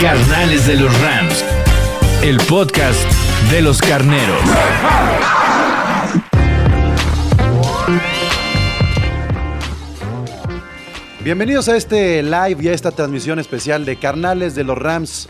[0.00, 1.44] Carnales de los Rams.
[2.22, 3.00] El podcast
[3.50, 4.40] de los carneros.
[11.22, 15.28] Bienvenidos a este live y a esta transmisión especial de Carnales de los Rams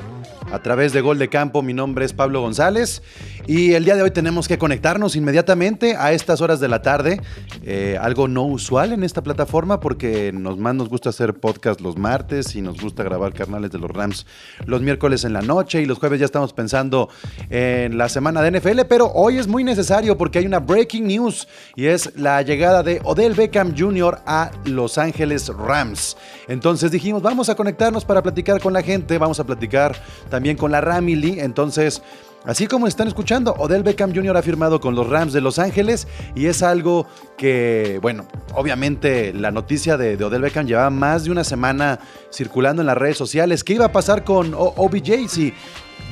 [0.55, 1.62] a través de Gol de Campo.
[1.62, 3.02] Mi nombre es Pablo González
[3.47, 7.20] y el día de hoy tenemos que conectarnos inmediatamente a estas horas de la tarde.
[7.64, 11.98] Eh, algo no usual en esta plataforma porque nos más nos gusta hacer podcast los
[11.98, 14.27] martes y nos gusta grabar Carnales de los Rams
[14.64, 17.08] los miércoles en la noche y los jueves ya estamos pensando
[17.50, 21.48] en la semana de NFL, pero hoy es muy necesario porque hay una breaking news
[21.75, 24.20] y es la llegada de Odell Beckham Jr.
[24.25, 26.16] a Los Ángeles Rams.
[26.47, 29.97] Entonces dijimos, vamos a conectarnos para platicar con la gente, vamos a platicar
[30.30, 31.41] también con la Ramily.
[31.41, 32.03] Entonces,
[32.45, 34.37] así como están escuchando, Odell Beckham Jr.
[34.37, 37.06] ha firmado con los Rams de Los Ángeles y es algo
[37.39, 41.98] que, bueno, obviamente la noticia de, de Odell Beckham llevaba más de una semana
[42.31, 43.65] circulando en las redes sociales.
[43.65, 45.55] ¿Qué iba a pasar con OBJ si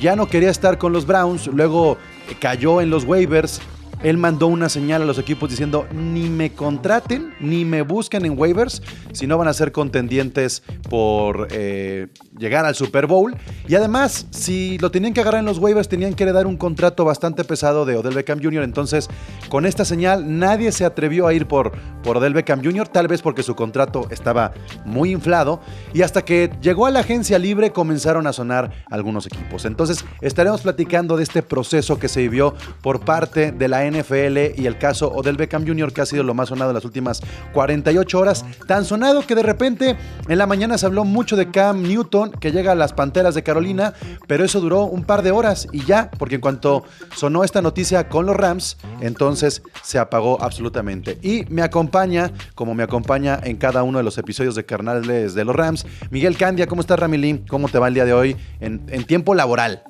[0.01, 1.47] ya no quería estar con los Browns?
[1.47, 1.97] Luego
[2.39, 3.61] cayó en los waivers.
[4.03, 8.37] Él mandó una señal a los equipos diciendo, ni me contraten, ni me busquen en
[8.37, 8.81] waivers,
[9.13, 12.07] si no van a ser contendientes por eh,
[12.37, 13.35] llegar al Super Bowl.
[13.67, 17.05] Y además, si lo tenían que agarrar en los waivers, tenían que dar un contrato
[17.05, 18.63] bastante pesado de Odell Beckham Jr.
[18.63, 19.09] Entonces,
[19.49, 21.71] con esta señal, nadie se atrevió a ir por,
[22.03, 24.53] por Odell Beckham Jr., tal vez porque su contrato estaba
[24.85, 25.61] muy inflado.
[25.93, 29.65] Y hasta que llegó a la agencia libre, comenzaron a sonar algunos equipos.
[29.65, 34.65] Entonces, estaremos platicando de este proceso que se vivió por parte de la NFL y
[34.65, 37.21] el caso Odell Beckham Jr., que ha sido lo más sonado en las últimas
[37.53, 38.45] 48 horas.
[38.67, 39.95] Tan sonado que de repente
[40.27, 43.43] en la mañana se habló mucho de Cam Newton, que llega a las Panteras de
[43.43, 43.93] Carolina,
[44.27, 46.83] pero eso duró un par de horas y ya, porque en cuanto
[47.15, 51.17] sonó esta noticia con los Rams, entonces se apagó absolutamente.
[51.21, 55.45] Y me acompaña, como me acompaña en cada uno de los episodios de Carnales de
[55.45, 56.67] los Rams, Miguel Candia.
[56.67, 57.45] ¿Cómo estás, Ramilín?
[57.47, 59.83] ¿Cómo te va el día de hoy en, en tiempo laboral?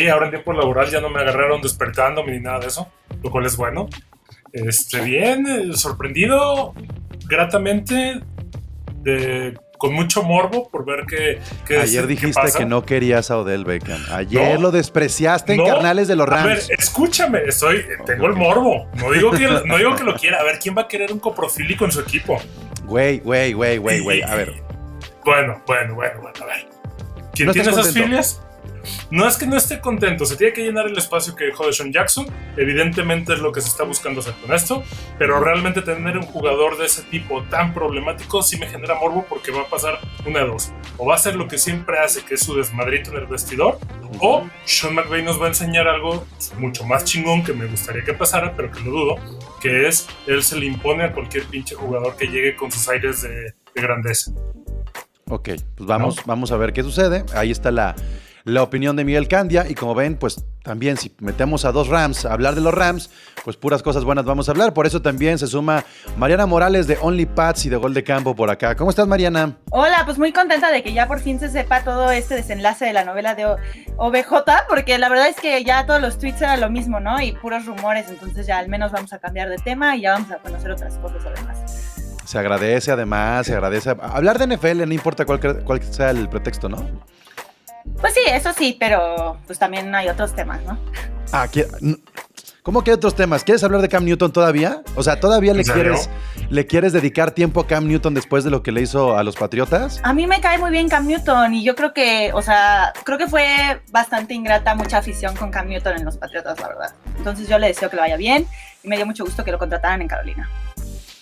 [0.00, 2.90] Sí, ahora en tiempo laboral ya no me agarraron despertándome ni nada de eso,
[3.22, 3.86] lo cual es bueno.
[4.50, 6.72] Este, bien, eh, sorprendido
[7.28, 8.20] gratamente,
[9.02, 12.58] de, con mucho morbo por ver qué, qué Ayer dijiste pasa.
[12.58, 14.00] que no querías a Odell Beckham.
[14.10, 14.60] Ayer No.
[14.62, 16.70] lo despreciaste en No, Carnales de los A ver, Rams.
[16.70, 18.86] escúchame, estoy, tengo el morbo.
[18.94, 20.38] No digo, que, no digo que lo quiera.
[20.40, 22.38] A ver, ¿quién va a querer un coprofílico en su equipo?
[22.84, 24.22] Güey, güey, güey, güey, güey.
[24.22, 24.62] A ver.
[25.26, 26.68] Bueno, bueno, bueno, bueno, a ver.
[27.34, 28.06] ¿Quién ¿No tiene esas contento?
[28.08, 28.42] filias?
[29.10, 31.72] No es que no esté contento, se tiene que llenar el espacio que dejó de
[31.72, 32.26] Sean Jackson.
[32.56, 34.82] Evidentemente es lo que se está buscando hacer con esto,
[35.18, 39.50] pero realmente tener un jugador de ese tipo tan problemático sí me genera morbo porque
[39.50, 40.72] va a pasar una de dos.
[40.96, 43.78] O va a ser lo que siempre hace, que es su desmadrito en el vestidor,
[44.20, 46.26] o Sean McVay nos va a enseñar algo
[46.58, 49.16] mucho más chingón que me gustaría que pasara, pero que lo dudo,
[49.60, 53.22] que es él se le impone a cualquier pinche jugador que llegue con sus aires
[53.22, 54.32] de, de grandeza.
[55.28, 57.24] Ok, pues vamos, vamos a ver qué sucede.
[57.34, 57.94] Ahí está la,
[58.50, 59.66] la opinión de Miguel Candia.
[59.68, 63.10] Y como ven, pues también si metemos a dos Rams a hablar de los Rams,
[63.44, 64.74] pues puras cosas buenas vamos a hablar.
[64.74, 65.84] Por eso también se suma
[66.16, 68.74] Mariana Morales de Only Pats y de Gol de Campo por acá.
[68.76, 69.56] ¿Cómo estás, Mariana?
[69.70, 72.92] Hola, pues muy contenta de que ya por fin se sepa todo este desenlace de
[72.92, 73.56] la novela de O-
[73.96, 77.20] OBJ, porque la verdad es que ya todos los tweets eran lo mismo, ¿no?
[77.20, 80.30] Y puros rumores, entonces ya al menos vamos a cambiar de tema y ya vamos
[80.30, 81.96] a conocer otras cosas además.
[82.24, 83.90] Se agradece además, se agradece.
[84.00, 86.86] Hablar de NFL no importa cuál, cuál sea el pretexto, ¿no?
[88.00, 90.78] Pues sí, eso sí, pero pues también hay otros temas, ¿no?
[91.32, 91.98] Ah, ¿qué- n-
[92.62, 93.44] ¿cómo que hay otros temas?
[93.44, 94.82] ¿Quieres hablar de Cam Newton todavía?
[94.96, 96.08] O sea, ¿todavía le quieres,
[96.48, 99.36] le quieres dedicar tiempo a Cam Newton después de lo que le hizo a los
[99.36, 100.00] Patriotas?
[100.02, 103.18] A mí me cae muy bien Cam Newton y yo creo que, o sea, creo
[103.18, 106.94] que fue bastante ingrata mucha afición con Cam Newton en los Patriotas, la verdad.
[107.18, 108.46] Entonces yo le deseo que le vaya bien
[108.82, 110.48] y me dio mucho gusto que lo contrataran en Carolina.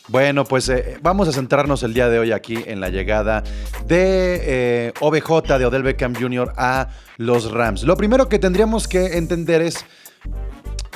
[0.08, 3.42] Bueno, pues eh, vamos a centrarnos el día de hoy aquí en la llegada
[3.86, 6.54] de eh, OBJ de Odell Beckham Jr.
[6.56, 6.88] a
[7.18, 7.82] los Rams.
[7.82, 9.84] Lo primero que tendríamos que entender es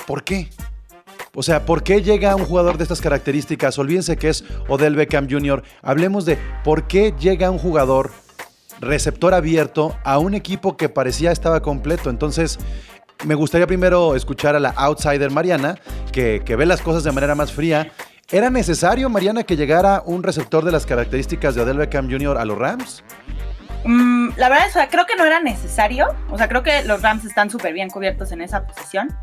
[0.06, 0.48] ¿por qué?
[1.34, 3.78] O sea, ¿por qué llega un jugador de estas características?
[3.78, 5.62] Olvídense que es Odell Beckham Jr.
[5.82, 8.12] Hablemos de por qué llega un jugador
[8.80, 12.08] receptor abierto a un equipo que parecía estaba completo.
[12.08, 12.58] Entonces,
[13.26, 15.78] me gustaría primero escuchar a la outsider Mariana,
[16.12, 17.92] que, que ve las cosas de manera más fría.
[18.32, 22.38] ¿Era necesario, Mariana, que llegara un receptor de las características de Odell Beckham Jr.
[22.38, 23.04] a los Rams?
[23.84, 26.06] Mm, la verdad es que creo que no era necesario.
[26.30, 29.14] O sea, creo que los Rams están súper bien cubiertos en esa posición.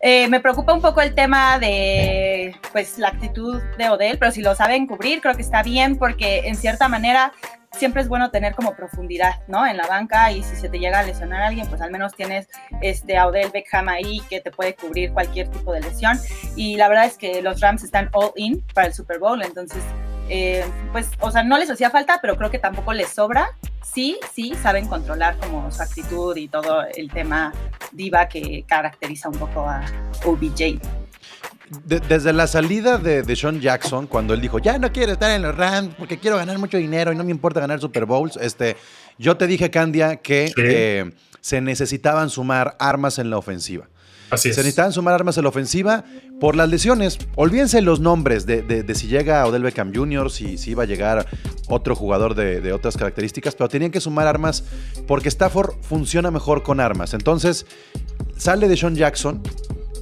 [0.00, 4.40] Eh, me preocupa un poco el tema de pues la actitud de Odell, pero si
[4.40, 7.32] lo saben cubrir, creo que está bien porque en cierta manera
[7.76, 9.66] siempre es bueno tener como profundidad, ¿no?
[9.66, 12.14] En la banca y si se te llega a lesionar a alguien, pues al menos
[12.14, 12.48] tienes
[12.80, 16.18] este a Odell Beckham ahí que te puede cubrir cualquier tipo de lesión.
[16.56, 19.82] Y la verdad es que los Rams están all in para el Super Bowl, entonces
[20.28, 23.50] eh, pues, o sea, no les hacía falta, pero creo que tampoco les sobra.
[23.82, 27.52] Sí, sí, saben controlar como su actitud y todo el tema
[27.92, 29.84] diva que caracteriza un poco a
[30.24, 30.80] OBJ.
[31.84, 35.30] De- desde la salida de, de Sean Jackson, cuando él dijo, ya no quiero estar
[35.32, 38.36] en los Rams porque quiero ganar mucho dinero y no me importa ganar Super Bowls,
[38.40, 38.76] este,
[39.18, 40.54] yo te dije, Candia, que Sí.
[40.58, 41.10] eh,
[41.40, 43.88] se necesitaban sumar armas en la ofensiva.
[44.30, 44.56] Así es.
[44.56, 46.04] Se necesitaban sumar armas en la ofensiva
[46.40, 47.18] por las lesiones.
[47.36, 50.86] Olvídense los nombres de, de- de si llega Odell Beckham Jr., si, si iba a
[50.86, 51.26] llegar
[51.68, 54.64] otro jugador de, de otras características, pero tenían que sumar armas
[55.06, 57.14] porque Stafford funciona mejor con armas.
[57.14, 57.66] Entonces,
[58.36, 59.42] sale de Sean Jackson,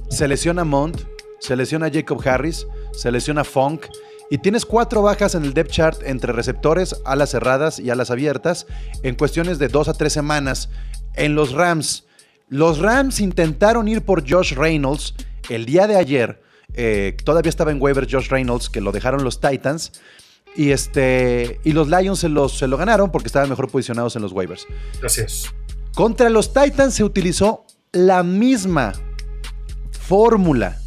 [0.09, 1.01] se lesiona Mont,
[1.39, 3.85] se lesiona Jacob Harris, se lesiona Funk.
[4.31, 8.65] Y tienes cuatro bajas en el depth chart entre receptores, alas cerradas y alas abiertas
[9.03, 10.69] en cuestiones de dos a tres semanas.
[11.13, 12.05] En los Rams,
[12.49, 15.13] los Rams intentaron ir por Josh Reynolds
[15.49, 16.41] el día de ayer.
[16.77, 19.91] eh, todavía estaba en waiver Josh Reynolds, que lo dejaron los Titans.
[20.57, 24.23] Y, este, y los Lions se, los- se lo ganaron porque estaban mejor posicionados en
[24.23, 24.65] los waivers.
[25.03, 25.45] Es.
[25.93, 28.93] Contra los Titans se utilizó la misma
[29.91, 30.79] fórmula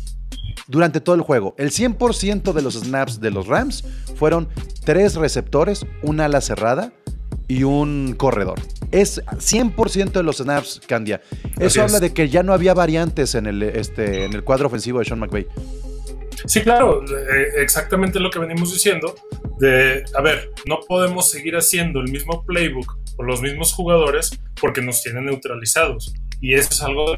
[0.69, 1.55] durante todo el juego.
[1.59, 3.85] El 100% de los snaps de los Rams
[4.15, 4.49] fueron
[4.85, 6.93] tres receptores, una ala cerrada
[7.49, 8.61] y un corredor.
[8.93, 11.21] Es 100% de los snaps, Candia.
[11.57, 12.03] Eso Así habla es.
[12.03, 15.19] de que ya no había variantes en el, este, en el cuadro ofensivo de Sean
[15.19, 15.47] McVay.
[16.47, 19.15] Sí, claro, eh, exactamente lo que venimos diciendo.
[19.59, 24.81] De, a ver, no podemos seguir haciendo el mismo playbook con los mismos jugadores porque
[24.81, 26.15] nos tienen neutralizados.
[26.41, 27.17] Y eso es algo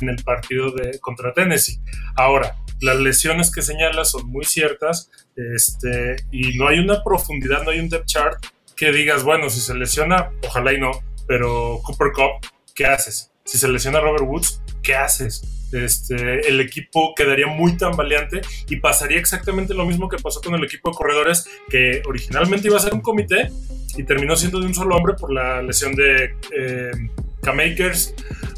[0.00, 1.80] en el partido de contra Tennessee.
[2.16, 7.70] Ahora, las lesiones que señalas son muy ciertas este, y no hay una profundidad, no
[7.70, 10.90] hay un depth chart que digas, bueno, si se lesiona, ojalá y no,
[11.26, 13.30] pero Cooper Cup, ¿qué haces?
[13.44, 15.42] Si se lesiona Robert Woods, ¿qué haces?
[15.72, 20.64] Este, el equipo quedaría muy tambaleante y pasaría exactamente lo mismo que pasó con el
[20.64, 23.50] equipo de corredores, que originalmente iba a ser un comité
[23.96, 26.90] y terminó siendo de un solo hombre por la lesión de eh,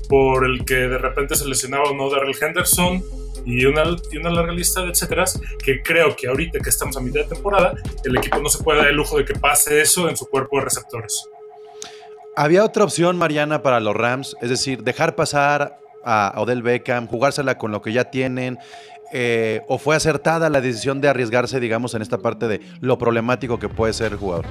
[0.08, 3.02] por el que de repente se lesionaba o no Darrell Henderson
[3.44, 7.00] y una, y una larga lista de etcéteras que creo que ahorita que estamos a
[7.00, 7.74] mitad de temporada,
[8.04, 10.58] el equipo no se puede dar el lujo de que pase eso en su cuerpo
[10.58, 11.28] de receptores.
[12.34, 17.56] Había otra opción, Mariana, para los Rams, es decir, dejar pasar a Odell Beckham, jugársela
[17.56, 18.58] con lo que ya tienen,
[19.12, 23.58] eh, o fue acertada la decisión de arriesgarse, digamos, en esta parte de lo problemático
[23.58, 24.46] que puede ser el jugador.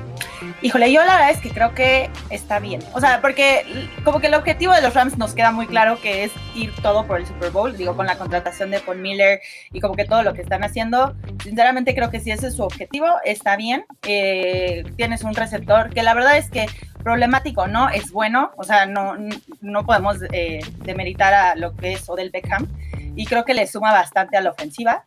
[0.62, 2.81] Híjole, yo la verdad es que creo que está bien.
[2.94, 3.66] O sea, porque
[4.04, 7.06] como que el objetivo de los Rams nos queda muy claro que es ir todo
[7.06, 10.24] por el Super Bowl, digo, con la contratación de Paul Miller y como que todo
[10.24, 11.16] lo que están haciendo.
[11.44, 13.85] Sinceramente creo que si ese es su objetivo, está bien.
[14.07, 16.68] Eh, tienes un receptor que la verdad es que
[17.04, 17.90] problemático, ¿no?
[17.90, 19.16] Es bueno, o sea, no,
[19.62, 22.68] no podemos eh, demeritar a lo que es Odell Beckham
[23.16, 25.04] y creo que le suma bastante a la ofensiva.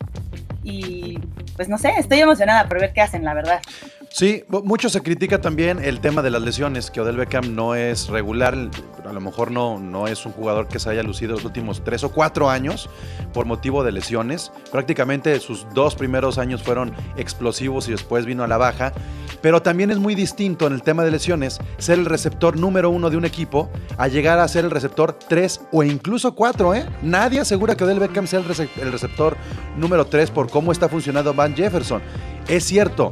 [0.63, 1.19] Y
[1.57, 3.61] pues no sé, estoy emocionada por ver qué hacen, la verdad.
[4.11, 7.75] Sí, mu- mucho se critica también el tema de las lesiones, que Odell Beckham no
[7.75, 8.57] es regular,
[9.09, 12.03] a lo mejor no, no es un jugador que se haya lucido los últimos tres
[12.05, 12.89] o cuatro años
[13.33, 14.51] por motivo de lesiones.
[14.73, 18.93] Prácticamente sus dos primeros años fueron explosivos y después vino a la baja.
[19.41, 23.09] Pero también es muy distinto en el tema de lesiones ser el receptor número uno
[23.11, 26.85] de un equipo a llegar a ser el receptor tres o incluso cuatro, ¿eh?
[27.03, 29.37] Nadie asegura que Odell Beckham sea el receptor
[29.77, 32.03] número tres por cómo está funcionando Van Jefferson.
[32.49, 33.11] Es cierto,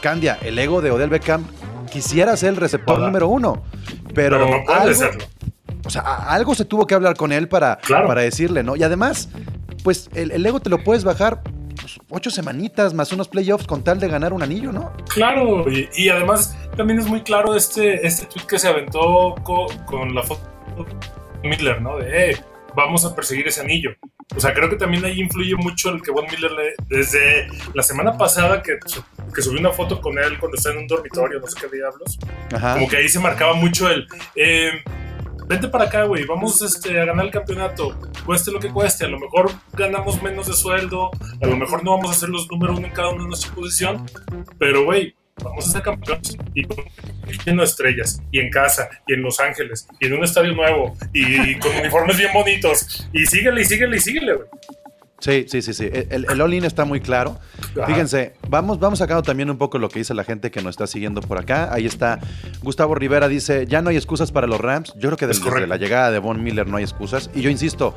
[0.00, 1.44] Candia, el ego de Odell Beckham
[1.90, 3.06] quisiera ser el receptor Hola.
[3.06, 3.62] número uno,
[4.14, 5.24] pero, Pero, no puede algo, serlo.
[5.84, 8.06] o sea, algo se tuvo que hablar con él para, Claro.
[8.06, 8.76] para decirle, ¿no?
[8.76, 9.28] Y además,
[9.84, 11.42] pues el, el ego te lo puedes bajar
[11.80, 14.92] pues, ocho semanitas más unos playoffs con tal de ganar un anillo, ¿no?
[15.12, 19.66] Claro, y, y además también es muy claro este, este tweet que se aventó co-
[19.86, 20.42] con la foto
[21.42, 21.96] de Miller, ¿no?
[21.96, 22.36] De, "Eh,
[22.76, 23.90] vamos a perseguir ese anillo.
[24.36, 27.82] O sea, creo que también ahí influye mucho el que Von Miller le, desde la
[27.82, 28.78] semana pasada que,
[29.34, 32.18] que subí una foto con él cuando está en un dormitorio, no sé qué diablos,
[32.54, 32.74] Ajá.
[32.74, 34.06] como que ahí se marcaba mucho el...
[34.36, 34.70] eh,
[35.46, 36.24] Vente para acá, güey.
[36.26, 37.98] Vamos este, a ganar el campeonato.
[38.24, 39.04] Cueste lo que cueste.
[39.04, 41.10] A lo mejor ganamos menos de sueldo.
[41.42, 43.52] A lo mejor no vamos a ser los número uno en cada una de nuestra
[43.52, 44.06] posición.
[44.60, 46.36] Pero, güey, vamos a ser campeones.
[46.54, 46.76] Y con
[47.46, 48.20] lleno de estrellas.
[48.30, 48.88] Y en casa.
[49.06, 49.86] Y en Los Ángeles.
[50.00, 50.96] Y en un estadio nuevo.
[51.12, 53.08] Y con uniformes bien bonitos.
[53.12, 54.48] Y síguele, y síguele, y síguele, güey.
[55.20, 55.86] Sí, sí, sí, sí.
[55.92, 57.38] El, el all-in está muy claro.
[57.76, 57.86] Ajá.
[57.86, 60.86] Fíjense, vamos, vamos sacando también un poco lo que dice la gente que nos está
[60.86, 61.68] siguiendo por acá.
[61.74, 62.18] Ahí está
[62.62, 64.94] Gustavo Rivera, dice, ya no hay excusas para los Rams.
[64.94, 65.66] Yo creo que Es desde correcto.
[65.68, 67.28] la llegada de Von Miller no hay excusas.
[67.34, 67.94] Y yo insisto,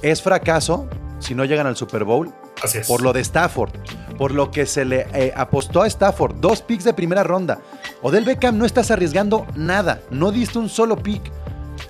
[0.00, 0.88] es fracaso
[1.18, 2.88] si no llegan al Super Bowl Así es.
[2.88, 3.70] por lo de Stafford,
[4.16, 7.60] por lo que se le eh, apostó a Stafford, dos picks de primera ronda.
[8.02, 11.22] Odell Beckham no estás arriesgando nada, no diste un solo pick.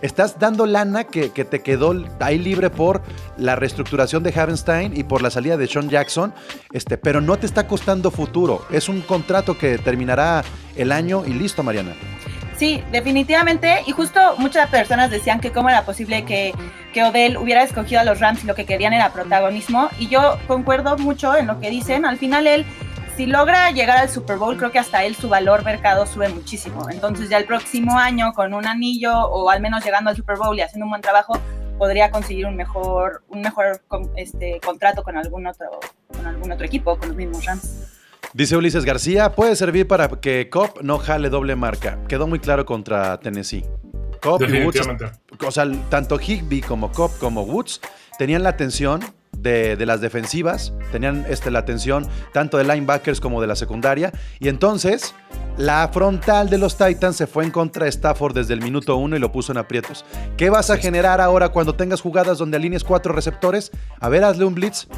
[0.02, 3.00] Estás dando lana que, te quedó ahí libre por
[3.38, 6.34] la reestructuración de Havenstein y por la salida de Sean Jackson,
[6.72, 8.66] este, pero no te está costando futuro.
[8.70, 10.44] Es un contrato que terminará
[10.76, 11.94] el año y listo, Mariana.
[12.64, 13.82] Sí, definitivamente.
[13.86, 16.54] Y justo muchas personas decían que cómo era posible que,
[16.94, 19.90] que Odell hubiera escogido a los Rams y lo que querían era protagonismo.
[19.98, 22.06] Y yo concuerdo mucho en lo que dicen.
[22.06, 22.64] Al final él,
[23.18, 26.88] si logra llegar al Super Bowl, creo que hasta él su valor mercado sube muchísimo.
[26.88, 30.58] Entonces ya el próximo año con un anillo o al menos llegando al Super Bowl
[30.58, 31.38] y haciendo un buen trabajo,
[31.76, 33.82] podría conseguir un mejor, un mejor
[34.16, 35.68] este, contrato con algún otro,
[36.08, 37.83] con algún otro equipo, con los mismos Rams.
[38.34, 42.00] Dice Ulises García, puede servir para que Cobb no jale doble marca.
[42.08, 43.64] Quedó muy claro contra Tennessee.
[44.20, 44.80] Cobb y Woods,
[45.46, 47.80] o sea, tanto Higby como Cobb como Woods
[48.18, 49.04] tenían la atención
[49.38, 54.12] de, de las defensivas, tenían este, la atención tanto de linebackers como de la secundaria.
[54.40, 55.14] Y entonces
[55.56, 59.14] la frontal de los Titans se fue en contra de Stafford desde el minuto uno
[59.14, 60.04] y lo puso en aprietos.
[60.36, 63.70] ¿Qué vas a generar ahora cuando tengas jugadas donde alinees cuatro receptores?
[64.00, 64.88] A ver, hazle un blitz.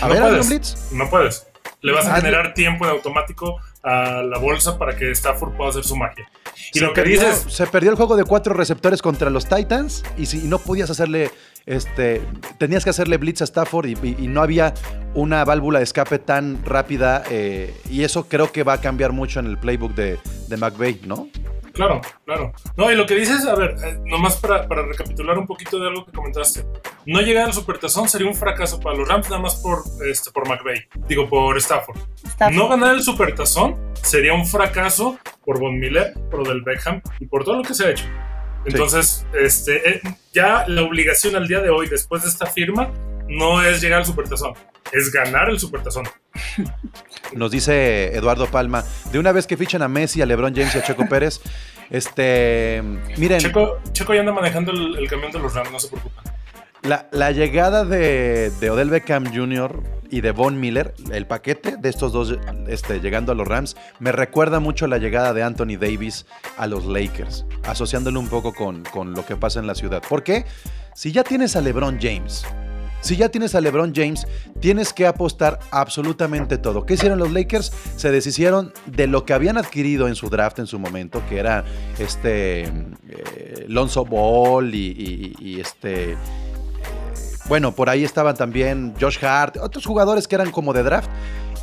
[0.00, 0.92] A No ver, hazle un blitz.
[0.92, 1.46] No puedes.
[1.82, 5.84] Le vas a generar tiempo en automático a la bolsa para que Stafford pueda hacer
[5.84, 6.28] su magia.
[6.72, 10.02] Y lo que perdió, dices, se perdió el juego de cuatro receptores contra los Titans
[10.16, 11.30] y si y no podías hacerle
[11.66, 12.22] este
[12.58, 14.72] tenías que hacerle blitz a Stafford y, y- y no había
[15.14, 19.40] una válvula de escape tan rápida eh, y eso creo que va a cambiar mucho
[19.40, 20.18] en el playbook de,
[20.48, 21.28] de McVay, ¿no?
[21.76, 22.52] Claro, claro.
[22.76, 25.88] No, y lo que dices, a ver, eh, nomás para, para recapitular un poquito de
[25.88, 26.64] algo que comentaste.
[27.04, 30.48] No llegar al Supertazón sería un fracaso para los Rams nada más por, este, por
[30.48, 30.88] McVay.
[31.06, 31.98] Digo, por Stafford.
[32.24, 37.26] Está- No ganar el Supertazón sería un fracaso por Von Miller, por Del Beckham y
[37.26, 38.04] por todo lo que se ha hecho.
[38.64, 40.00] Entonces, este, eh,
[40.32, 42.90] ya la obligación al día de hoy, después de esta firma,
[43.28, 44.54] no es llegar al Supertazón,
[44.92, 46.04] es ganar el Supertazón.
[47.32, 50.78] Nos dice Eduardo Palma, de una vez que fichan a Messi, a LeBron James y
[50.78, 51.40] a Checo Pérez,
[51.90, 52.82] este,
[53.16, 56.24] miren, Checo, Checo ya anda manejando el, el camión de los Rams, no se preocupen.
[56.82, 59.82] La, la llegada de, de Odell Beckham Jr.
[60.08, 64.12] y de Von Miller, el paquete de estos dos este, llegando a los Rams, me
[64.12, 68.84] recuerda mucho a la llegada de Anthony Davis a los Lakers, asociándolo un poco con,
[68.84, 70.00] con lo que pasa en la ciudad.
[70.08, 70.44] ¿Por qué?
[70.94, 72.46] Si ya tienes a LeBron James,
[73.00, 74.26] si ya tienes a LeBron James,
[74.60, 76.84] tienes que apostar absolutamente todo.
[76.86, 77.72] ¿Qué hicieron los Lakers?
[77.96, 81.64] Se deshicieron de lo que habían adquirido en su draft en su momento, que era
[81.98, 86.16] este eh, Lonzo Ball y, y- y este
[87.48, 91.08] bueno, por ahí estaban también Josh Hart, otros jugadores que eran como de draft.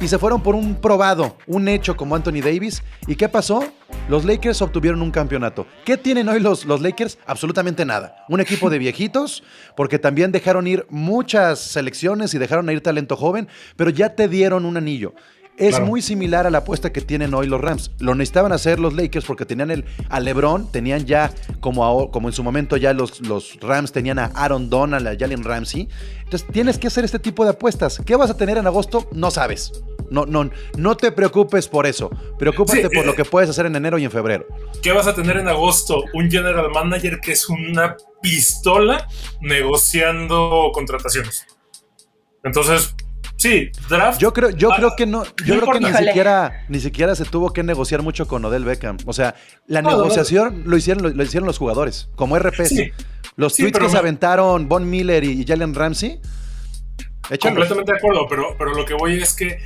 [0.01, 2.83] Y se fueron por un probado, un hecho como Anthony Davis.
[3.07, 3.63] ¿Y qué pasó?
[4.09, 5.67] Los Lakers obtuvieron un campeonato.
[5.85, 7.19] ¿Qué tienen hoy los, los Lakers?
[7.25, 8.25] Absolutamente nada.
[8.27, 9.43] Un equipo de viejitos,
[9.77, 13.47] porque también dejaron ir muchas selecciones y dejaron ir talento joven,
[13.77, 15.13] pero ya te dieron un anillo.
[15.55, 15.85] Es Claro.
[15.85, 17.91] muy similar a la apuesta que tienen hoy los Rams.
[17.99, 22.27] Lo necesitaban hacer los Lakers porque tenían el, a LeBron, tenían ya, como, a- como
[22.27, 25.87] en su momento ya los, los Rams tenían a Aaron Donald, a Jalen Ramsey.
[26.23, 28.01] Entonces tienes que hacer este tipo de apuestas.
[28.03, 29.07] ¿Qué vas a tener en agosto?
[29.11, 29.71] No sabes.
[30.09, 32.09] No, no, no te preocupes por eso.
[32.39, 33.05] Preocúpate Sí, por eh.
[33.05, 34.45] lo que puedes hacer en enero y en febrero.
[34.81, 36.03] ¿Qué vas a tener en agosto?
[36.15, 39.07] Un general manager que es una pistola
[39.39, 41.45] negociando contrataciones.
[42.43, 42.95] Entonces,
[43.43, 44.19] sí, draft.
[44.19, 46.07] Yo creo, yo Ah, creo que no, yo creo que ni Híjole.
[46.07, 48.97] siquiera, ni siquiera se tuvo que negociar mucho con Odell Beckham.
[49.05, 49.35] O sea,
[49.67, 50.03] la No, no, no.
[50.03, 52.69] negociación lo hicieron, lo, lo hicieron los jugadores, como RPs.
[52.69, 52.91] Sí.
[53.35, 56.19] Los Sí, tweets que se aventaron Von Miller y, y Jalen Ramsey.
[57.29, 57.39] échalos.
[57.55, 59.57] Completamente de acuerdo, pero, pero lo que voy es que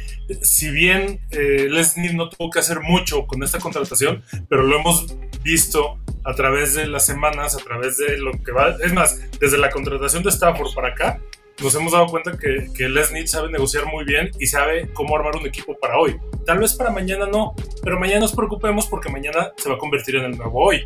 [0.41, 5.05] si bien eh, Leslie no tuvo que hacer mucho con esta contratación, pero lo hemos
[5.43, 9.57] visto a través de las semanas, a través de lo que va, es más, desde
[9.57, 11.19] la contratación de Stafford para acá,
[11.61, 15.35] nos hemos dado cuenta que, que Leslie sabe negociar muy bien y sabe cómo armar
[15.35, 16.17] un equipo para hoy.
[16.45, 20.15] Tal vez para mañana no, pero mañana nos preocupemos porque mañana se va a convertir
[20.17, 20.85] en el nuevo hoy.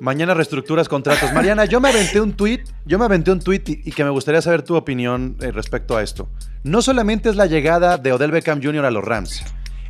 [0.00, 1.32] Mañana reestructuras contratos.
[1.32, 4.10] Mariana, yo me aventé un tweet, yo me aventé un tweet y, y que me
[4.10, 6.28] gustaría saber tu opinión eh, respecto a esto.
[6.62, 8.86] No solamente es la llegada de Odell Beckham Jr.
[8.86, 9.44] a los Rams,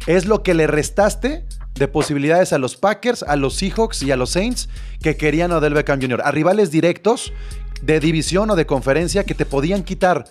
[0.06, 4.16] es lo que le restaste de posibilidades a los Packers, a los Seahawks y a
[4.16, 4.68] los Saints
[5.02, 6.20] que querían a Odell Beckham Jr.
[6.24, 7.32] A rivales directos
[7.82, 10.24] de división o de conferencia que te podían quitar.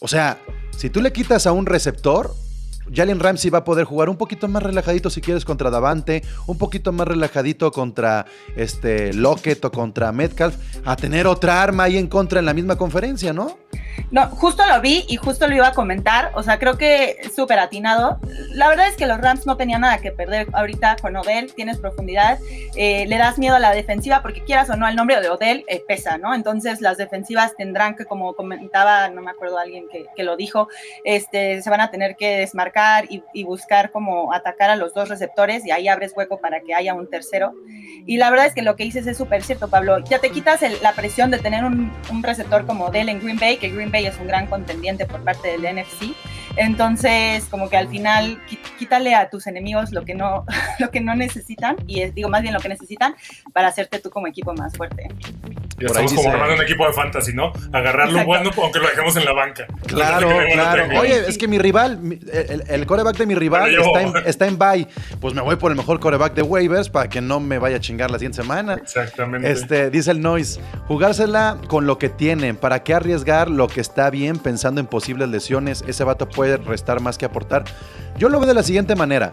[0.00, 0.38] O sea,
[0.76, 2.34] si tú le quitas a un receptor,
[2.92, 6.58] Jalen Ramsey va a poder jugar un poquito más relajadito si quieres contra Davante, un
[6.58, 12.08] poquito más relajadito contra este Lockett o contra Metcalf, a tener otra arma ahí en
[12.08, 13.58] contra en la misma conferencia, ¿no?
[14.10, 16.32] No, justo lo vi y justo lo iba a comentar.
[16.34, 18.18] O sea, creo que súper atinado.
[18.54, 21.52] La verdad es que los Rams no tenían nada que perder ahorita con Odell.
[21.54, 22.38] Tienes profundidad.
[22.74, 25.64] eh, le das miedo a la defensiva porque quieras o no, el nombre de Odell
[25.68, 26.34] eh, pesa, ¿no?
[26.34, 30.68] Entonces las defensivas tendrán que, como comentaba, no me acuerdo alguien que, que lo dijo,
[31.04, 32.71] este, se van a tener que desmarcar
[33.10, 36.74] y, y buscar como atacar a los dos receptores y ahí abres hueco para que
[36.74, 37.52] haya un tercero.
[38.06, 39.98] Y la verdad es que lo que dices es súper cierto, Pablo.
[40.04, 43.38] Ya te quitas el- la presión de tener un, un receptor como Odell en Green
[43.38, 46.14] Bay, que Green Bay es un gran contendiente por parte del NFC.
[46.56, 48.40] Entonces, como que al final,
[48.78, 50.44] quítale a tus enemigos lo que no,
[50.80, 53.14] lo que no necesitan, y digo más bien lo que necesitan,
[53.52, 55.08] para hacerte tú como equipo más fuerte.
[55.82, 57.52] Ya Por ahí estamos como armando un equipo de fantasy, ¿no?
[57.72, 58.26] Agarrarlo Exacto.
[58.26, 59.66] bueno, aunque lo dejemos en la banca.
[59.86, 61.00] Claro, claro.
[61.00, 61.98] Oye, es que mi rival,
[62.32, 64.88] el, el coreback de mi rival Bueno, está, en, está en bye.
[65.20, 67.80] Pues me voy por el mejor coreback de waivers para que no me vaya a
[67.80, 68.74] chingar la siguiente semana.
[68.74, 69.50] Exactamente.
[69.50, 72.56] Este, dice el Noise, jugársela con lo que tienen.
[72.56, 75.84] ¿Para qué arriesgar lo que está bien pensando en posibles lesiones?
[75.86, 77.64] Ese vato puede restar más que aportar.
[78.18, 79.32] Yo lo veo de la siguiente manera.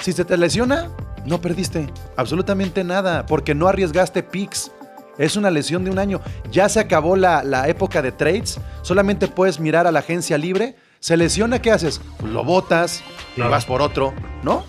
[0.00, 0.90] Si se te lesiona,
[1.24, 4.72] no perdiste absolutamente nada porque no arriesgaste picks.
[5.18, 6.20] Es una lesión de un año.
[6.50, 8.58] Ya se acabó la, la época de trades.
[8.82, 10.76] Solamente puedes mirar a la agencia libre.
[11.00, 12.00] Se lesiona, ¿qué haces?
[12.18, 13.02] Pues lo botas
[13.36, 14.64] y vas por otro, ¿no?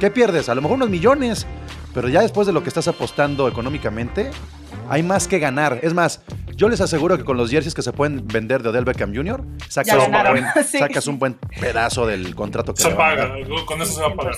[0.00, 0.48] ¿Qué pierdes?
[0.48, 1.46] A lo mejor unos millones.
[1.94, 4.30] Pero ya después de lo que estás apostando económicamente,
[4.88, 5.80] hay más que ganar.
[5.82, 6.20] Es más,
[6.54, 9.42] yo les aseguro que con los jerseys que se pueden vender de Odell Beckham Jr.,
[9.68, 10.78] sacas, un buen, Sí.
[10.78, 13.34] sacas un buen pedazo del contrato que se le van a paga,
[13.66, 14.34] con eso se va a pagar.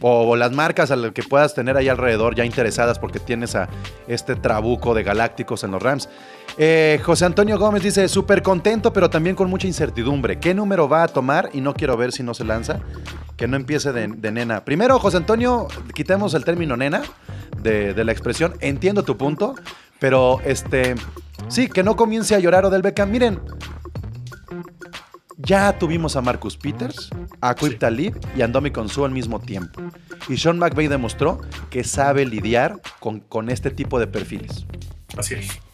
[0.00, 3.68] O, o las marcas a que puedas tener ahí alrededor ya interesadas porque tienes a
[4.06, 6.08] este trabuco de galácticos en los Rams.
[6.60, 10.40] Eh, José Antonio Gómez dice, súper contento, pero también con mucha incertidumbre.
[10.40, 11.50] ¿Qué número va a tomar?
[11.52, 12.80] Y no quiero ver si no se lanza.
[13.36, 14.64] Que no empiece de, nena.
[14.64, 17.02] Primero, José Antonio, quitemos el término nena
[17.62, 18.54] de, la expresión.
[18.58, 19.54] Entiendo tu punto,
[20.00, 20.96] pero este,
[21.46, 23.08] sí, que no comience a llorar Odell Beckham.
[23.08, 23.38] Miren,
[25.38, 29.80] ya tuvimos a Marcus Peters, a Quip Talib y a Andomi Konsu al mismo tiempo.
[30.28, 34.66] Y Sean McVay demostró que sabe lidiar con, con este tipo de perfiles.
[35.16, 35.67] Así es.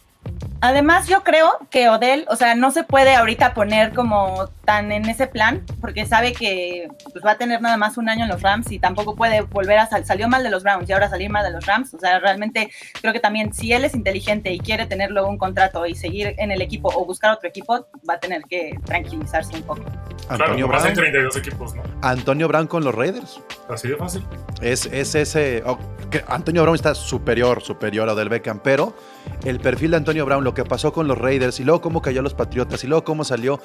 [0.65, 5.07] Además, yo creo que Odell, o sea, no se puede ahorita poner como tan en
[5.07, 8.41] ese plan, porque sabe que pues, va a tener nada más un año en los
[8.41, 10.07] Rams y tampoco puede volver a salir.
[10.07, 11.93] Salió mal de los Browns y ahora salir mal de los Rams.
[11.93, 15.37] O sea, realmente creo que también, si él es inteligente y quiere tener luego un
[15.37, 19.55] contrato y seguir en el equipo o buscar otro equipo, va a tener que tranquilizarse
[19.55, 19.83] un poco.
[20.29, 21.83] Antonio claro, Brown, 32 equipos, ¿no?
[22.01, 23.39] Antonio Brown con los Raiders.
[23.69, 24.25] Así de fácil.
[24.63, 25.61] Es, es ese.
[25.63, 25.77] oh,
[26.09, 28.95] que Antonio Brown está superior, superior a Odell Beckham, pero
[29.43, 32.19] el perfil de Antonio Brown, lo que pasó con los Raiders y luego cómo cayó
[32.21, 33.59] a los Patriotas y luego cómo salió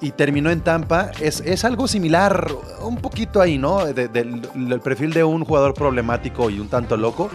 [0.00, 2.46] y terminó en Tampa, es, es algo similar,
[2.82, 3.84] un poquito ahí, ¿no?
[3.86, 7.30] De- del del perfil de un jugador problemático y un tanto loco,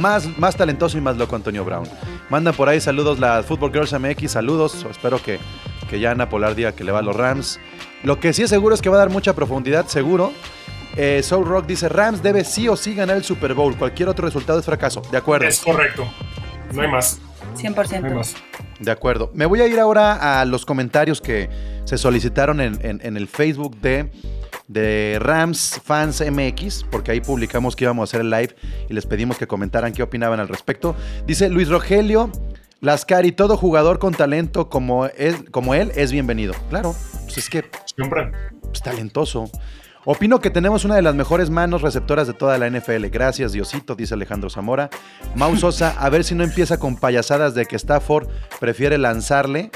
[0.00, 1.86] más, más talentoso y más loco Antonio Brown.
[2.30, 5.38] Mandan por ahí saludos las Football Girls MX, saludos, espero que,
[5.88, 7.58] que ya Ana Polar diga que le va a los Rams.
[8.02, 10.32] Lo que sí es seguro es que va a dar mucha profundidad, seguro.
[10.96, 13.76] Eh, Soul Rock dice, Rams debe sí o sí ganar el Super Bowl.
[13.76, 15.00] Cualquier otro resultado es fracaso.
[15.12, 15.46] De acuerdo.
[15.46, 16.04] Es correcto.
[16.72, 17.20] No hay más.
[17.56, 18.00] 100%.
[18.02, 18.34] No hay más.
[18.80, 19.30] De acuerdo.
[19.34, 21.48] Me voy a ir ahora a los comentarios que
[21.84, 24.10] se solicitaron en, en- en el Facebook de,
[24.68, 28.54] de Rams Fans MX, porque ahí publicamos que íbamos a hacer el live
[28.88, 30.94] y les pedimos que comentaran qué opinaban al respecto.
[31.26, 32.30] Dice Luis Rogelio,
[32.80, 36.54] Lascari, todo jugador con talento como él, como él es bienvenido.
[36.70, 37.64] Claro, pues es que
[37.96, 38.30] Siempre.
[38.62, 39.50] pues, talentoso.
[40.10, 43.08] Opino que tenemos una de las mejores manos receptoras de toda la NFL.
[43.08, 44.88] Gracias, Diosito, dice Alejandro Zamora.
[45.34, 48.26] Mau Sosa, a ver si no empieza con payasadas de que Stafford
[48.58, 49.70] prefiere lanzarle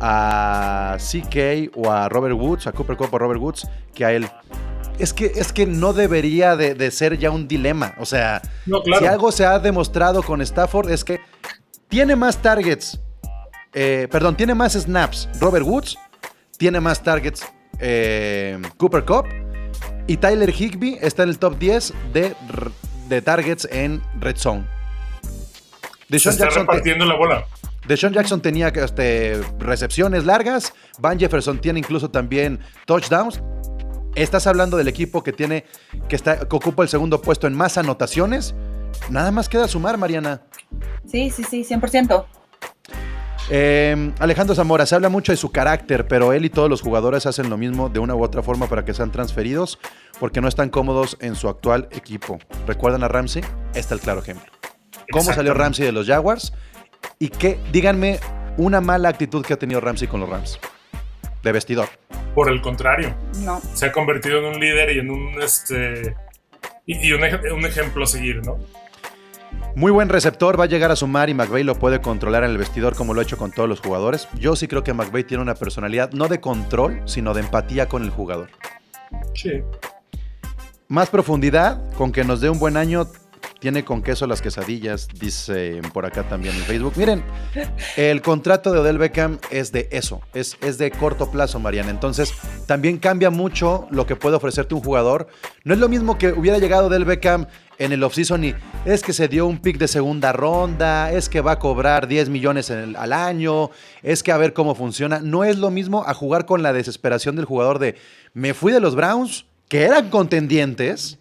[0.00, 4.28] a CK o a Robert Woods, a Cooper Cup o Robert Woods, que a él.
[4.98, 7.94] Es que, es que no debería de, de ser ya un dilema.
[8.00, 8.98] O sea, No, claro.
[9.00, 11.20] si algo se ha demostrado con Stafford es que
[11.86, 12.98] tiene más targets,
[13.72, 15.96] eh, perdón, tiene más snaps Robert Woods,
[16.56, 17.46] tiene más targets
[17.78, 19.26] eh, Cooper Cup
[20.08, 22.34] y Tyler Higby está en el top 10 de,
[23.08, 24.64] de targets en Red Zone.
[25.22, 25.28] Se
[26.08, 27.44] Deshaun está Jackson, te- repartiendo la bola.
[27.86, 33.40] Deshaun Jackson tenía este, recepciones largas, Van Jefferson tiene incluso también touchdowns.
[34.14, 35.64] Estás hablando del equipo que tiene
[36.08, 38.54] que, está, que ocupa el segundo puesto en más anotaciones.
[39.10, 40.42] nada más queda sumar, Mariana.
[41.06, 42.24] Sí, sí, sí, 100%.
[43.50, 47.24] Eh, Alejandro Zamora, se habla mucho de su carácter, pero él y todos los jugadores
[47.24, 49.78] hacen lo mismo de una u otra forma para que sean transferidos
[50.20, 52.38] porque no están cómodos en su actual equipo.
[52.66, 53.42] ¿Recuerdan a Ramsey?
[53.74, 54.52] Está el claro ejemplo.
[55.10, 55.54] ¿Cómo salió.
[55.54, 56.52] Ramsey de los Jaguars?
[57.18, 58.20] Y qué, díganme
[58.58, 60.58] una mala actitud que ha tenido Ramsey con los Rams.
[61.42, 61.88] De vestidor.
[62.34, 63.60] Por el contrario, No.
[63.72, 66.14] se ha convertido en un líder y en un este
[66.84, 68.58] y, y un, ej- un ejemplo a seguir, ¿no?
[69.78, 72.58] Muy buen receptor, va a llegar a sumar y McVay lo puede controlar en el
[72.58, 74.26] vestidor como lo ha hecho con todos los jugadores.
[74.34, 78.02] Yo sí creo que McVay tiene una personalidad no de control, sino de empatía con
[78.02, 78.50] el jugador.
[79.36, 79.62] Sí.
[80.88, 83.06] Más profundidad, con que nos dé un buen año,
[83.60, 86.94] tiene con queso las quesadillas, dice por acá también en Facebook.
[86.96, 87.22] Miren,
[87.96, 91.90] el contrato de Odell Beckham es de eso, es, es de corto plazo, Mariana.
[91.90, 92.34] Entonces,
[92.66, 95.28] también cambia mucho lo que puede ofrecerte un jugador.
[95.62, 97.46] No es lo mismo que hubiera llegado Odell Beckham
[97.78, 101.40] en el offseason y es que se dio un pick de segunda ronda, es que
[101.40, 103.70] va a cobrar 10 millones en el- al año,
[104.02, 105.20] es que a ver cómo funciona.
[105.20, 107.94] No es lo mismo a jugar con la desesperación del jugador de
[108.34, 111.18] me fui de los Browns, que eran contendientes.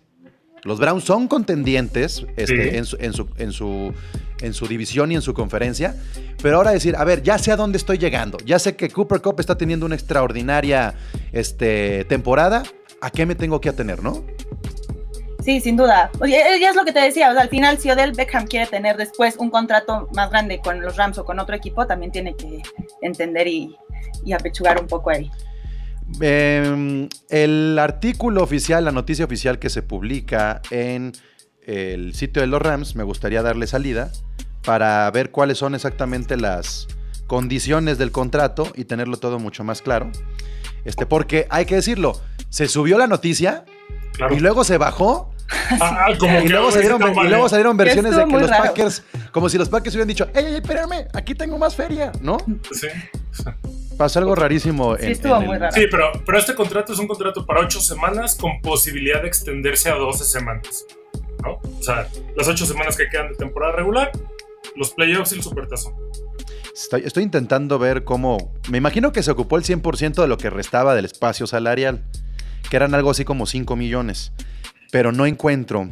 [0.64, 2.78] Los Browns son contendientes este, Sí.
[2.78, 3.94] en, su, en, su, en, su,
[4.42, 5.96] en su división y en su conferencia.
[6.42, 8.38] Pero ahora decir, a ver, ya sé a dónde estoy llegando.
[8.46, 10.96] Ya sé que Cooper Cup está teniendo una extraordinaria
[11.32, 12.64] este, temporada.
[13.00, 14.24] ¿A qué me tengo que atener, no?
[15.48, 16.12] Sí, sin duda.
[16.20, 18.48] Oye, eh, ya es lo que te decía, o sea, al final si Odell Beckham
[18.48, 22.12] quiere tener después un contrato más grande con los Rams o con otro equipo, también
[22.12, 22.62] tiene que
[23.02, 23.74] entender y,
[24.26, 25.32] y apechugar un poco ahí.
[26.20, 31.14] Eh, el artículo oficial, la noticia oficial que se publica en
[31.66, 34.12] el sitio de los Rams, me gustaría darle salida
[34.66, 36.90] para ver cuáles son exactamente las
[37.26, 40.12] condiciones del contrato y tenerlo todo mucho más claro.
[40.84, 43.64] Este, porque hay que decirlo, se subió la noticia
[44.12, 44.36] Claro.
[44.36, 45.32] y luego se bajó
[45.80, 48.64] Ah, como y luego, salieron, y luego salieron versiones de que los raro.
[48.66, 51.08] Packers, como si los Packers hubieran dicho, ¡Ey, ey, espérame!
[51.14, 52.38] Aquí tengo más feria, ¿no?
[52.72, 52.88] Sí.
[53.98, 54.96] Pasó algo rarísimo.
[54.98, 55.74] Sí, en- estuvo en muy el- raro.
[55.76, 59.90] Sí, pero, pero este contrato es un contrato para ocho semanas con posibilidad de extenderse
[59.90, 60.86] a 12 semanas.
[61.44, 61.54] ¿no?
[61.80, 64.12] O sea, las ocho semanas que quedan de temporada regular,
[64.76, 65.94] los playoffs y el supertazón.
[66.74, 68.54] Estoy, estoy intentando ver cómo.
[68.70, 72.04] Me imagino que se ocupó el 100% de lo que restaba del espacio salarial,
[72.70, 74.32] que eran algo así como 5 millones.
[74.92, 75.90] Pero no encuentro.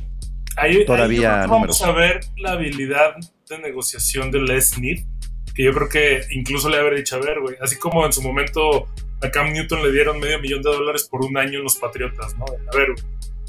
[0.57, 1.79] Ahí, Todavía números.
[1.79, 3.15] vamos a ver la habilidad
[3.49, 5.05] de negociación de Les Smith,
[5.53, 8.21] que yo creo que incluso le haber dicho, a ver, güey, así como en su
[8.21, 8.87] momento
[9.21, 12.37] a Cam Newton le dieron medio millón de dólares por un año en los Patriotas,
[12.37, 12.45] ¿no?
[12.45, 13.05] A ver, güey,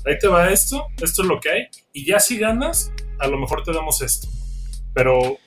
[0.07, 3.39] ahí te va esto, esto es lo que hay, y ya si ganas, a lo
[3.39, 4.29] mejor te damos esto.
[4.95, 5.39] Pero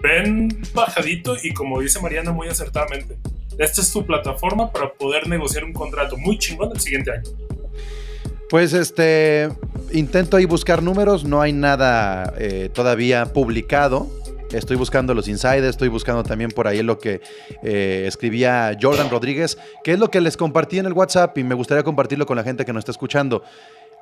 [0.00, 3.18] ven bajadito y como dice Mariana muy acertadamente,
[3.58, 7.30] esta es tu plataforma para poder negociar un contrato muy chingón el siguiente año.
[8.48, 9.48] Pues este.
[9.92, 11.24] Intento ahí buscar números.
[11.24, 14.08] No hay nada eh, todavía publicado.
[14.52, 17.20] Estoy buscando los insiders, estoy buscando también por ahí lo que
[17.62, 21.54] eh, escribía Jordan Rodríguez, que es lo que les compartí en el WhatsApp y me
[21.54, 23.42] gustaría compartirlo con la gente que nos está escuchando.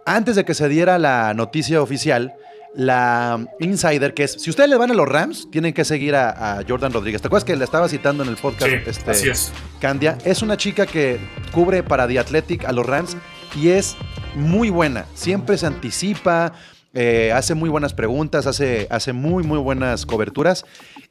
[0.05, 2.37] Antes de que se diera la noticia oficial,
[2.77, 6.59] la insider, que es, si ustedes le van a los Rams, tienen que seguir a,
[6.59, 7.21] a Jordan Rodríguez.
[7.21, 8.71] ¿Te acuerdas que le estaba citando en el podcast?
[8.71, 9.53] Sí, este, así es.
[9.81, 11.19] Candia es una chica que
[11.51, 13.17] cubre para The Athletic a los Rams
[13.57, 13.97] y es
[14.37, 15.07] muy buena.
[15.15, 16.53] Siempre se anticipa,
[16.99, 20.65] eh, hace muy buenas preguntas, hace, hace muy, muy buenas coberturas.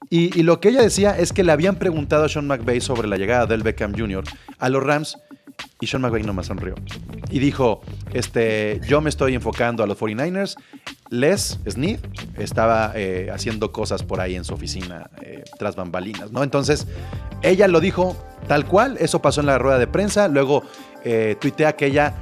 [0.09, 3.17] Y, lo que ella decía es que le habían preguntado a Sean McVay sobre la
[3.17, 4.23] llegada del Beckham Jr.
[4.57, 5.19] a los Rams
[5.79, 6.73] y Sean McVay nomás sonrió.
[7.29, 7.81] Y dijo,
[8.13, 10.55] este, yo me estoy enfocando a los 49ers.
[11.11, 11.99] Les Smith
[12.35, 16.41] estaba eh, haciendo cosas por ahí en su oficina eh, tras bambalinas, ¿no?
[16.41, 16.87] Entonces,
[17.43, 20.63] ella lo dijo tal cual, eso pasó en la rueda de prensa, luego
[21.39, 22.15] tuitea que ella,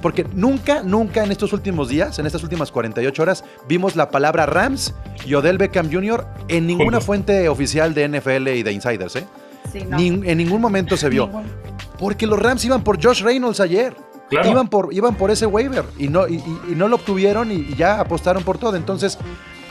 [0.00, 4.46] porque nunca, nunca en estos últimos días, en estas últimas 48 horas, vimos la palabra
[4.46, 4.94] Rams
[5.26, 6.26] y Odell Beckham Jr.
[6.48, 9.24] en ninguna fuente oficial de NFL y de Insiders, ¿eh?
[9.72, 9.96] Sí, no.
[9.96, 11.28] Ni- en ningún momento se vio.
[11.98, 13.96] Porque los Rams iban por Josh Reynolds ayer.
[14.30, 14.48] Claro.
[14.50, 17.56] Iban por, iban por ese waiver y no, y, y- y no lo obtuvieron y,
[17.56, 18.76] y ya apostaron por todo.
[18.76, 19.18] Entonces,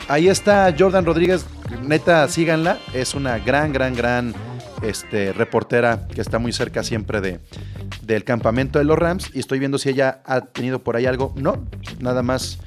[0.08, 1.44] ahí está Jordan Rodríguez.
[1.82, 2.78] Neta, síganla.
[2.92, 4.34] Es una gran, gran, gran
[4.84, 7.40] este, reportera que está muy cerca siempre de,
[8.02, 9.30] del campamento de los Rams.
[9.34, 11.32] Y estoy viendo si ella ha tenido por ahí algo.
[11.36, 11.64] No,
[12.00, 12.58] nada más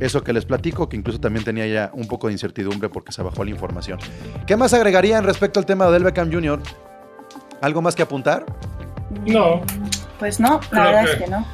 [0.00, 3.22] eso que les platico, que incluso también tenía ya un poco de incertidumbre porque se
[3.22, 3.98] bajó la información.
[4.46, 6.60] ¿Qué más agregarían respecto al tema de Odell Beckham Jr.?
[7.60, 8.44] ¿Algo más que apuntar?
[9.26, 9.62] No.
[10.18, 11.46] Pues no, la Creo verdad que- es que no.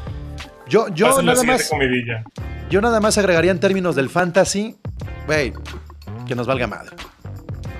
[0.69, 1.69] Yo, yo nada más.
[1.69, 2.25] comidilla.
[2.69, 4.77] Yo nada más agregaría en términos del fantasy,
[5.27, 5.55] güey,
[6.27, 6.95] que nos valga madre.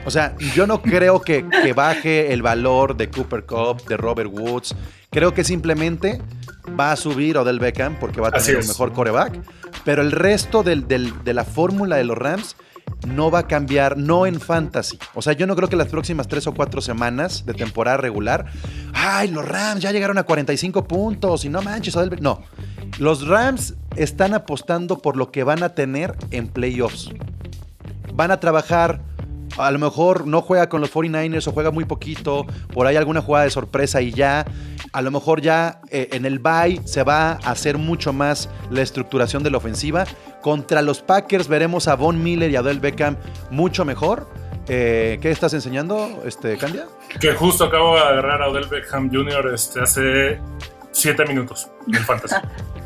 [0.09, 4.31] O sea, yo no creo que, que baje el valor de Cooper Cup, de Robert
[4.33, 4.75] Woods.
[5.11, 6.21] Creo que simplemente
[6.81, 9.39] va a subir Odell Beckham porque va a tener un mejor coreback.
[9.85, 12.57] Pero el resto del- del- de la fórmula de los Rams
[13.07, 14.99] no va a cambiar, no en fantasy.
[15.15, 18.47] O sea, yo no creo que las próximas tres o cuatro semanas de temporada regular,
[18.95, 22.17] ay, los Rams ya llegaron a 45 puntos y no manches, Odell Be-".
[22.23, 22.43] no.
[22.99, 27.11] Los Rams están apostando por lo que van a tener en playoffs.
[28.15, 29.01] Van a trabajar,
[29.59, 33.21] a lo mejor no juega con los 49ers o juega muy poquito, por ahí alguna
[33.21, 34.47] jugada de sorpresa y ya.
[34.93, 38.83] A lo mejor ya eh, en el bye se va a hacer mucho más la
[38.83, 40.05] estructuración de la ofensiva.
[40.41, 43.17] Contra los Packers veremos a Von Miller y a Odell Beckham
[43.51, 44.29] mucho mejor.
[44.69, 46.87] Eh, ¿Qué estás enseñando, este, Candia?
[47.21, 49.53] Que justo acabo de agarrar a Odell Beckham Jr.
[49.55, 50.41] Este, hace
[50.93, 52.37] 7 minutos en Fantasy.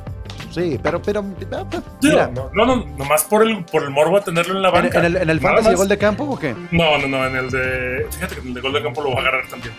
[0.53, 4.25] Sí, pero, pero, Digo, mira, no, no, no, nomás por el, por el morbo de
[4.27, 4.99] tenerlo en la ¿en, banca.
[4.99, 6.55] en el, en el fantasy de gol de campo o qué?
[6.71, 8.07] No, no, no, en el de.
[8.11, 9.73] Fíjate que en el de gol de campo lo voy a agarrar también.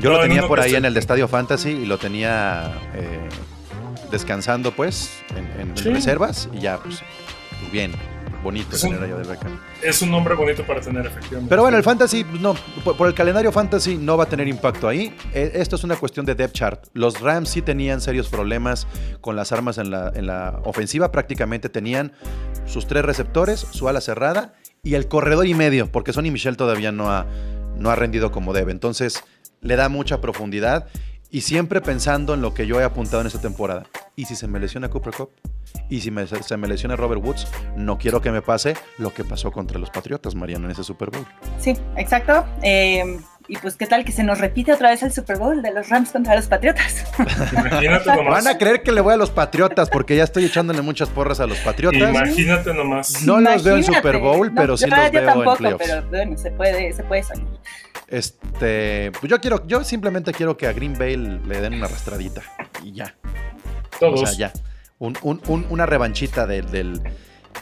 [0.00, 2.72] Yo No, lo en tenía por ahí en el de Estadio Fantasy y lo tenía
[2.94, 3.28] eh,
[4.10, 5.90] descansando, pues, en, en Sí.
[5.90, 7.02] reservas y ya, pues,
[7.60, 7.92] pues bien,
[8.46, 9.60] bonito Es un- tener a Odell Beckham.
[9.82, 11.48] Es un nombre bonito para tener, efectivamente.
[11.50, 12.54] Pero bueno, el fantasy, pues, no,
[12.84, 15.14] por, por el calendario fantasy no va a tener impacto ahí.
[15.34, 16.86] Eh, Esto es una cuestión de depth chart.
[16.94, 18.86] Los Rams sí tenían serios problemas
[19.20, 21.12] con las armas en la, en la ofensiva.
[21.12, 22.12] Prácticamente tenían
[22.66, 26.92] sus tres receptores, su ala cerrada y el corredor y medio, porque Sonny Michel todavía
[26.92, 27.26] no ha,
[27.76, 28.72] no ha rendido como debe.
[28.72, 29.22] Entonces,
[29.60, 30.86] le da mucha profundidad
[31.30, 33.84] y siempre pensando en lo que yo he apuntado en esta temporada.
[34.14, 35.30] ¿Y si se me lesiona Cooper Cup?
[35.88, 37.46] ¿Y si me- se me lesiona Robert Woods?
[37.76, 41.10] No quiero que me pase lo que pasó contra los Patriotas, Mariano, en ese Super
[41.10, 41.26] Bowl.
[41.58, 42.44] Sí, exacto.
[42.62, 45.72] Eh, y pues, ¿qué tal que se nos repite otra vez el Super Bowl de
[45.72, 47.04] los Rams contra los Patriotas?
[47.52, 48.44] Imagínate nomás.
[48.44, 51.38] Van a creer que le voy a los Patriotas porque ya estoy echándole muchas porras
[51.38, 52.00] a los Patriotas.
[52.00, 53.22] Imagínate nomás.
[53.22, 53.84] No los veo en.
[53.84, 55.84] Super Bowl, No, pero sí los yo veo en playoffs.
[55.86, 57.46] pero bueno, se puede, se puede soñar.
[58.08, 62.42] Este, pues yo quiero, yo simplemente quiero que a Green Bay le den una arrastradita
[62.82, 63.14] y ya.
[64.00, 64.22] Todos.
[64.22, 64.52] O sea, ya.
[64.98, 67.00] Un- un- un- una revanchita de, del-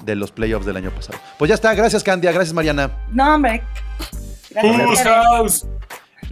[0.05, 1.19] de los playoffs del año pasado.
[1.39, 2.91] Pues ya está, gracias Candia, gracias Mariana.
[3.11, 3.63] No, hombre.
[4.51, 5.67] Gracias.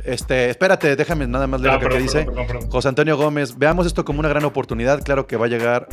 [0.04, 2.18] Este, espérate, déjame nada más leer Ah, lo que perdón, dice.
[2.24, 2.70] perdón, perdón, perdón.
[2.70, 5.02] José Antonio Gómez, veamos esto como una gran oportunidad.
[5.02, 5.86] Claro que va a llegar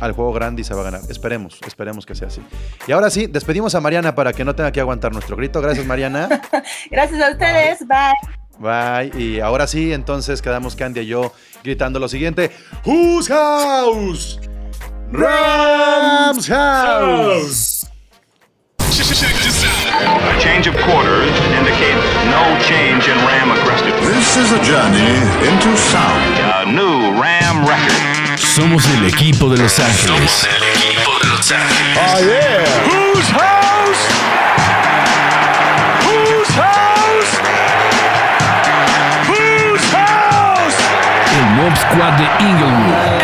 [0.00, 1.00] al juego grande y se va a ganar.
[1.08, 2.42] Esperemos, esperemos que sea así.
[2.86, 5.60] Y ahora sí, despedimos a Mariana para que no tenga que aguantar nuestro grito.
[5.62, 6.28] Gracias, Mariana.
[6.90, 7.78] Gracias a ustedes.
[7.86, 8.12] Bye.
[9.10, 9.22] Bye.
[9.22, 12.50] Y ahora sí, entonces quedamos Candy y yo gritando lo siguiente:
[12.84, 14.40] Whose house?
[15.14, 17.84] Rams house.
[17.84, 17.86] House.
[18.80, 22.02] A change of quarters indicates
[22.34, 24.02] no change in Ram aggressiveness.
[24.10, 25.14] This is a journey
[25.46, 26.34] into sound.
[26.58, 27.94] A new Ram record.
[28.38, 30.32] Somos el equipo de Los Ángeles.
[30.32, 31.96] Somos el equipo de Los Ángeles.
[31.96, 32.64] Oh, yeah.
[32.90, 34.02] Whose house?
[36.02, 37.38] Whose house?
[39.30, 40.78] Whose house?
[41.38, 43.23] El Mob Squad de Inglewood.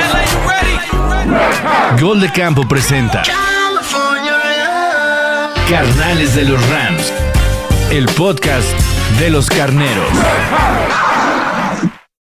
[2.01, 3.23] Gol de Campo presenta
[5.69, 7.13] Carnales de los Rams.
[7.91, 8.67] El podcast
[9.19, 10.09] de los carneros.